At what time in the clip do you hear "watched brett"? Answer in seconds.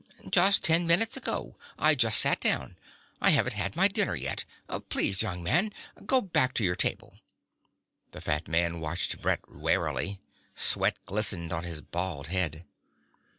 8.79-9.47